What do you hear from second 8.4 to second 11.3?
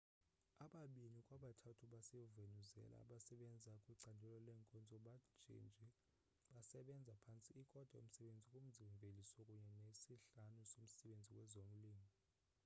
kumzi mveliso kunye nesihlanu somsebenzi